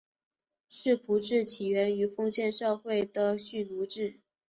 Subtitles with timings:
[0.67, 4.19] 世仆制起源于封建社会的蓄奴制。